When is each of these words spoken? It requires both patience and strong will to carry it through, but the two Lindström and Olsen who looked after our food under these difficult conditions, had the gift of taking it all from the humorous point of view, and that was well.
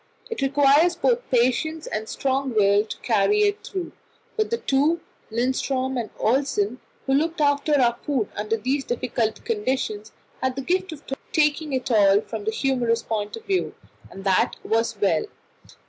It 0.31 0.41
requires 0.41 0.95
both 0.95 1.29
patience 1.29 1.85
and 1.85 2.09
strong 2.09 2.55
will 2.55 2.83
to 2.85 2.97
carry 3.01 3.43
it 3.43 3.63
through, 3.63 3.91
but 4.35 4.49
the 4.49 4.57
two 4.57 4.99
Lindström 5.31 5.99
and 6.01 6.09
Olsen 6.17 6.79
who 7.05 7.13
looked 7.13 7.39
after 7.39 7.75
our 7.79 7.95
food 8.03 8.27
under 8.35 8.57
these 8.57 8.83
difficult 8.83 9.45
conditions, 9.45 10.11
had 10.41 10.55
the 10.55 10.63
gift 10.63 10.91
of 10.91 11.03
taking 11.31 11.71
it 11.71 11.91
all 11.91 12.19
from 12.21 12.45
the 12.45 12.51
humorous 12.51 13.03
point 13.03 13.35
of 13.35 13.45
view, 13.45 13.75
and 14.09 14.23
that 14.23 14.53
was 14.63 14.97
well. 14.99 15.25